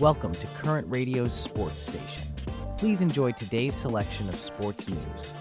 [0.00, 2.26] Welcome to Current Radio's Sports Station.
[2.76, 5.32] Please enjoy today's selection of sports news.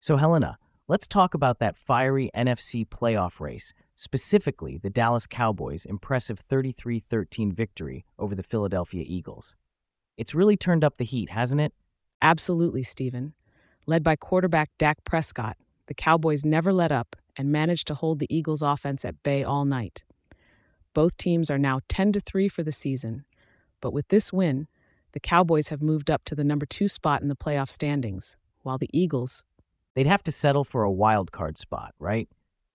[0.00, 6.40] So, Helena, let's talk about that fiery NFC playoff race, specifically the Dallas Cowboys' impressive
[6.40, 9.56] 33 13 victory over the Philadelphia Eagles.
[10.18, 11.72] It's really turned up the heat, hasn't it?
[12.20, 13.32] Absolutely, Stephen.
[13.86, 15.56] Led by quarterback Dak Prescott,
[15.86, 19.64] the Cowboys never let up and managed to hold the Eagles' offense at bay all
[19.64, 20.02] night.
[20.98, 23.24] Both teams are now 10 to 3 for the season,
[23.80, 24.66] but with this win,
[25.12, 28.78] the Cowboys have moved up to the number 2 spot in the playoff standings, while
[28.78, 29.44] the Eagles
[29.94, 32.28] They'd have to settle for a wild card spot, right?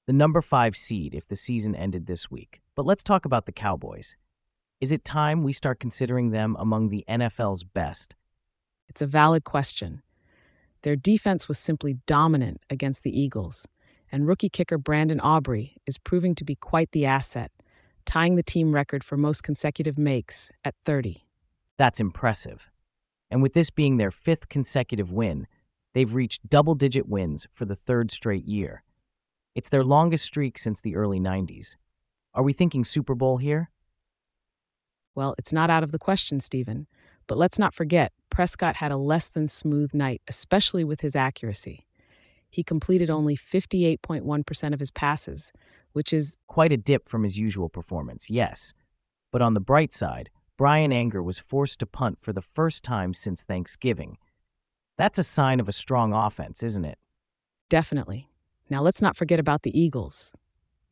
[0.07, 2.61] The number 5 seed if the season ended this week.
[2.75, 4.15] But let's talk about the Cowboys.
[4.79, 8.15] Is it time we start considering them among the NFL's best?
[8.87, 10.01] It's a valid question.
[10.83, 13.67] Their defense was simply dominant against the Eagles,
[14.09, 17.51] and rookie kicker Brandon Aubrey is proving to be quite the asset,
[18.05, 21.25] tying the team record for most consecutive makes at 30.
[21.77, 22.69] That's impressive.
[23.31, 25.47] And with this being their fifth consecutive win,
[25.93, 28.83] they've reached double digit wins for the third straight year.
[29.55, 31.75] It's their longest streak since the early 90s.
[32.33, 33.69] Are we thinking Super Bowl here?
[35.15, 36.87] Well, it's not out of the question, Stephen.
[37.27, 41.85] But let's not forget, Prescott had a less than smooth night, especially with his accuracy.
[42.49, 45.51] He completed only 58.1% of his passes,
[45.93, 48.73] which is Quite a dip from his usual performance, yes.
[49.31, 53.13] But on the bright side, Bryan Anger was forced to punt for the first time
[53.13, 54.17] since Thanksgiving.
[54.97, 56.99] That's a sign of a strong offense, isn't it?
[57.73, 58.29] definitely.
[58.69, 60.35] Now, let's not forget about the Eagles.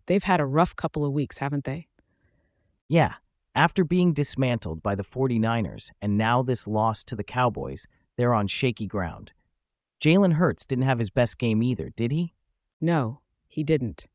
[0.08, 1.88] They've had a rough couple of weeks, haven't they?
[2.90, 3.14] Yeah,
[3.54, 7.86] after being dismantled by the 49ers and now this loss to the Cowboys,
[8.18, 9.34] they're on shaky ground.
[10.04, 12.34] Jalen Hurts didn't have his best game either, did he?
[12.82, 14.08] No, he didn't.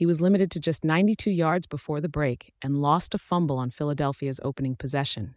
[0.00, 3.68] He was limited to just 92 yards before the break and lost a fumble on
[3.68, 5.34] Philadelphia's opening possession.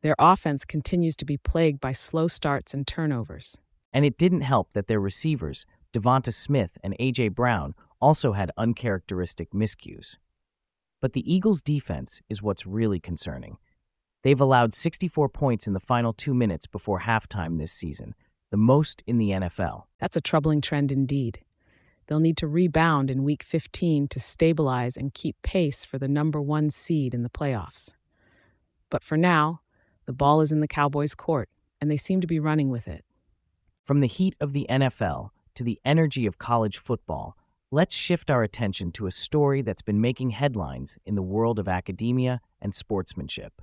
[0.00, 3.60] Their offense continues to be plagued by slow starts and turnovers.
[3.92, 7.30] And it didn't help that their receivers, Devonta Smith and A.J.
[7.30, 10.18] Brown, also had uncharacteristic miscues.
[11.00, 13.56] But the Eagles' defense is what's really concerning.
[14.22, 18.14] They've allowed 64 points in the final two minutes before halftime this season,
[18.52, 19.86] the most in the NFL.
[19.98, 21.40] That's a troubling trend indeed.
[22.06, 26.40] They'll need to rebound in Week 15 to stabilize and keep pace for the number
[26.40, 27.94] one seed in the playoffs.
[28.90, 29.60] But for now,
[30.06, 31.48] the ball is in the Cowboys' court,
[31.80, 33.04] and they seem to be running with it.
[33.84, 37.36] From the heat of the NFL to the energy of college football,
[37.70, 41.68] let's shift our attention to a story that's been making headlines in the world of
[41.68, 43.62] academia and sportsmanship.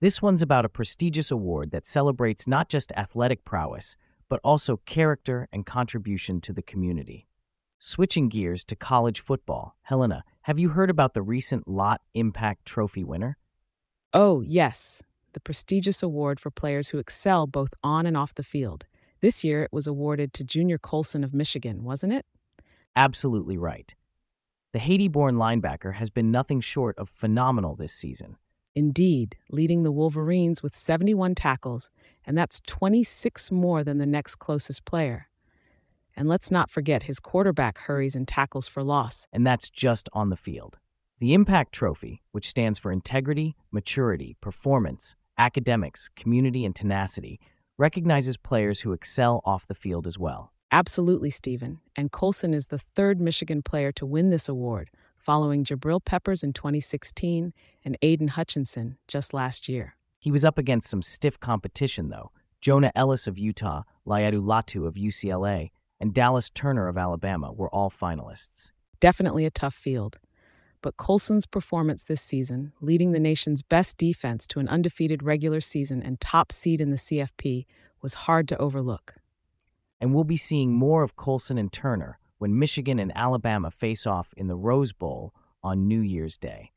[0.00, 3.96] This one's about a prestigious award that celebrates not just athletic prowess,
[4.28, 7.28] but also character and contribution to the community.
[7.84, 13.02] Switching gears to college football, Helena, have you heard about the recent Lott Impact Trophy
[13.02, 13.38] winner?
[14.12, 18.86] Oh, yes, the prestigious award for players who excel both on and off the field.
[19.20, 22.24] This year it was awarded to Junior Colson of Michigan, wasn't it?
[22.94, 23.92] Absolutely right.
[24.72, 28.36] The Haiti born linebacker has been nothing short of phenomenal this season.
[28.76, 31.90] Indeed, leading the Wolverines with 71 tackles,
[32.24, 35.26] and that's 26 more than the next closest player.
[36.16, 39.26] And let's not forget his quarterback hurries and tackles for loss.
[39.32, 40.78] and that's just on the field.
[41.18, 47.38] The Impact Trophy, which stands for integrity, maturity, performance, academics, community, and tenacity,
[47.78, 50.52] recognizes players who excel off the field as well.
[50.70, 51.80] Absolutely, Stephen.
[51.96, 56.52] And Colson is the third Michigan player to win this award, following Jabril Peppers in
[56.52, 57.52] 2016
[57.84, 59.96] and Aidan Hutchinson just last year.
[60.18, 62.32] He was up against some stiff competition, though.
[62.60, 65.70] Jonah Elliss of Utah, Laiatu Latu of UCLA,
[66.02, 68.72] and Dallas Turner of Alabama were all finalists.
[68.98, 70.18] Definitely a tough field.
[70.82, 76.02] But Colson's performance this season, leading the nation's best defense to an undefeated regular season
[76.02, 77.66] and top seed in the CFP,
[78.02, 79.14] was hard to overlook.
[80.00, 84.34] And we'll be seeing more of Colson and Turner when Michigan and Alabama face off
[84.36, 85.32] in the Rose Bowl
[85.62, 86.72] on New Year's Day.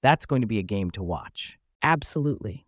[0.00, 1.58] That's going to be a game to watch.
[1.82, 2.64] Absolutely.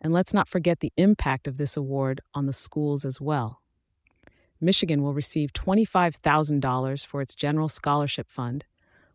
[0.00, 3.60] And let's not forget the impact of this award on the schools as well.
[4.60, 8.64] Michigan will receive $25,000 for its general scholarship fund,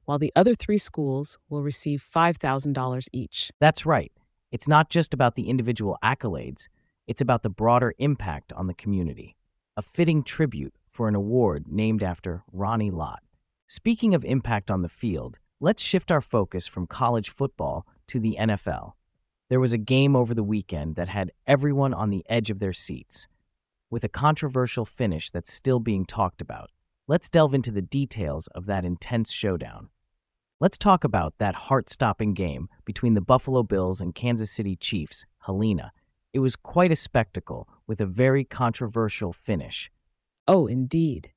[0.06, 3.52] while the other three schools will receive $5,000 each.
[3.60, 4.12] That's right.
[4.52, 6.68] It's not just about the individual accolades,
[7.08, 9.36] it's about the broader impact on the community.
[9.78, 13.24] A fitting tribute for an award named after Ronnie Lott.
[13.68, 18.36] Speaking of impact on the field, let's shift our focus from college football to the
[18.40, 18.94] NFL.
[19.50, 22.74] There was a game over the weekend that had everyone on the edge of their
[22.74, 23.28] seats,
[23.92, 26.72] with a controversial finish that's still being talked about.
[27.08, 29.90] Let's delve into the details of that intense showdown.
[30.62, 35.26] Let's talk about that heart stopping game between the Buffalo Bills and Kansas City Chiefs,
[35.46, 35.92] Helena.
[36.34, 39.92] It was quite a spectacle with a very controversial finish.
[40.48, 41.32] Oh, indeed.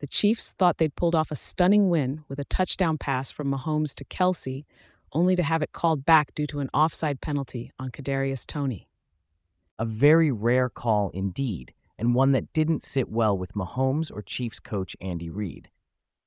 [0.00, 3.94] The Chiefs thought they'd pulled off a stunning win with a touchdown pass from Mahomes
[3.94, 4.64] to Kelce,
[5.12, 8.88] only to have it called back due to an offside penalty on Kadarius Toney.
[9.78, 14.60] A very rare call indeed, and one that didn't sit well with Mahomes or Chiefs
[14.60, 15.70] coach Andy Reid.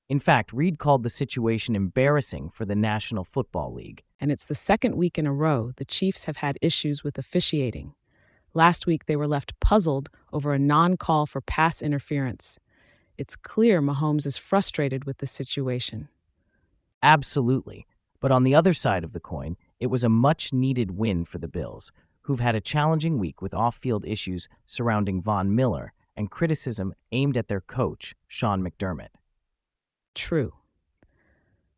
[0.09, 4.03] In fact, Reid called the situation embarrassing for the National Football League.
[4.19, 7.93] And it's the second week in a row the Chiefs have had issues with officiating.
[8.53, 12.57] Last week, they were left puzzled over a non call for pass interference.
[13.17, 16.07] It's clear Mahomes is frustrated with the situation.
[17.03, 17.85] Absolutely.
[18.19, 21.37] But on the other side of the coin, it was a much needed win for
[21.37, 21.91] the Bills,
[22.27, 27.37] who've had a challenging week with off field issues surrounding Von Miller and criticism aimed
[27.37, 29.15] at their coach, Sean McDermott.
[30.13, 30.53] True.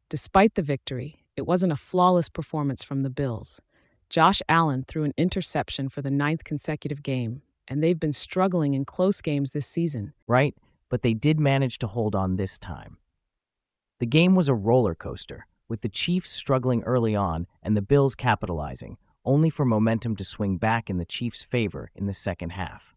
[0.10, 3.62] Despite the victory, it wasn't a flawless performance from the Bills.
[4.10, 8.86] Josh Allen threw an interception for the ninth consecutive game, and they've been struggling in
[8.86, 10.14] close games this season.
[10.26, 10.56] Right,
[10.90, 12.98] but they did manage to hold on this time.
[14.00, 18.16] The game was a roller coaster, with the Chiefs struggling early on and the Bills
[18.16, 18.98] capitalizing,
[19.30, 22.96] only for momentum to swing back in the Chiefs' favor in the second half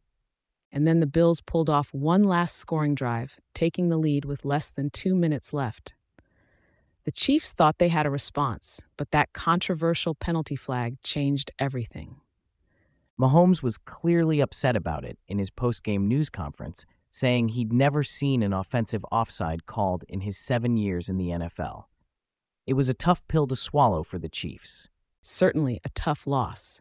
[0.73, 4.70] and then the Bills pulled off one last scoring drive, taking the lead with less
[4.70, 5.93] than two minutes left.
[7.05, 12.17] The Chiefs thought they had a response, but that controversial penalty flag changed everything.
[13.20, 18.43] Mahomes was clearly upset about it in his post-game news conference, saying he'd never seen
[18.43, 21.84] an offensive offside called in his seven years in the NFL.
[22.67, 24.88] It was a tough pill to swallow for the Chiefs.
[25.22, 26.80] Certainly a tough loss.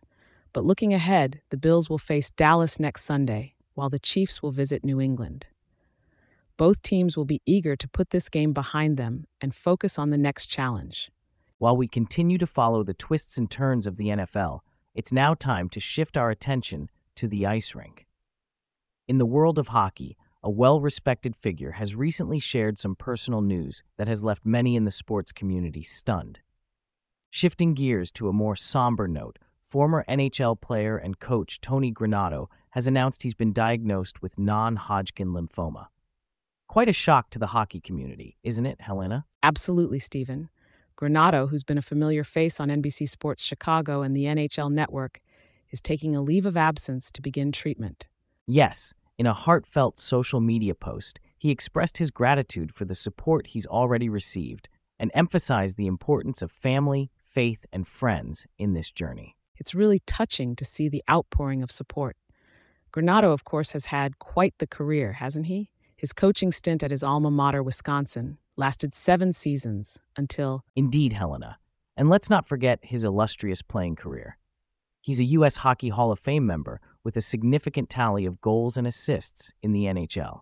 [0.51, 4.83] But looking ahead, the Bills will face Dallas next Sunday, while the Chiefs will visit
[4.83, 5.47] New England.
[6.57, 10.17] Both teams will be eager to put this game behind them and focus on the
[10.17, 11.11] next challenge.
[11.59, 14.61] While we continue to follow the twists and turns of the NFL,
[14.93, 18.07] it's now time to shift our attention to the ice rink.
[19.07, 23.83] In the world of hockey, a well respected figure has recently shared some personal news
[23.97, 26.39] that has left many in the sports community stunned.
[27.33, 32.87] Shifting gears to a more somber note, former NHL player and coach Tony Granato has
[32.87, 35.87] announced he's been diagnosed with non Hodgkin lymphoma.
[36.67, 39.25] Quite a shock to the hockey community, isn't it, Helena?
[39.41, 40.49] Absolutely, Stephen.
[40.99, 45.21] Granato, who's been a familiar face on NBC Sports Chicago and the NHL Network,
[45.69, 48.09] is taking a leave of absence to begin treatment.
[48.45, 53.65] Yes, in a heartfelt social media post, he expressed his gratitude for the support he's
[53.65, 54.67] already received
[54.99, 59.35] and emphasized the importance of family, faith, and friends in this journey.
[59.55, 62.17] It's really touching to see the outpouring of support.
[62.91, 65.69] Granato, of course, has had quite the career, hasn't he?
[65.95, 70.63] His coaching stint at his alma mater, Wisconsin, lasted seven seasons until.
[70.75, 71.57] Indeed, Helena.
[71.95, 74.37] And let's not forget his illustrious playing career.
[74.99, 75.57] He's a U.S.
[75.57, 79.85] Hockey Hall of Fame member with a significant tally of goals and assists in the
[79.85, 80.41] NHL.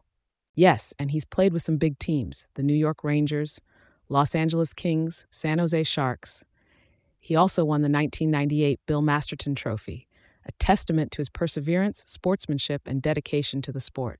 [0.55, 3.61] Yes, and he's played with some big teams the New York Rangers,
[4.09, 6.43] Los Angeles Kings, San Jose Sharks.
[7.19, 10.07] He also won the 1998 Bill Masterton Trophy
[10.45, 14.19] a testament to his perseverance, sportsmanship, and dedication to the sport.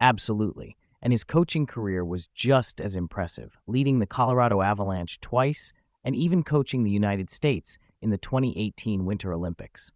[0.00, 0.76] Absolutely.
[1.00, 5.72] And his coaching career was just as impressive, leading the Colorado Avalanche twice
[6.04, 9.90] and even coaching the United States in the 2018 Winter Olympics.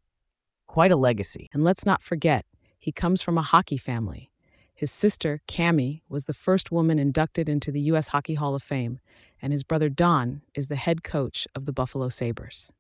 [0.67, 1.51] Quite a legacy.
[1.53, 2.47] And let's not forget,
[2.79, 4.31] he comes from a hockey family.
[4.75, 8.09] His sister, Cammi, was the first woman inducted into the U.S.
[8.09, 8.99] Hockey Hall of Fame,
[9.43, 12.73] and his brother Don is the head coach of the Buffalo Sabres.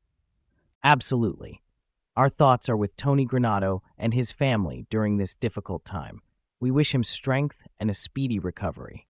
[0.82, 1.62] Absolutely.
[2.16, 6.22] Our thoughts are with Tony Granato and his family during this difficult time.
[6.60, 9.06] We wish him strength and a speedy recovery.